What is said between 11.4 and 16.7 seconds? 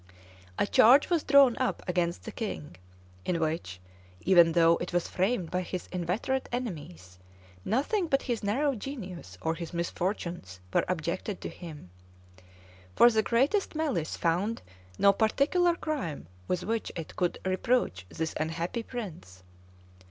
to him; for the greatest malice found no particular crime with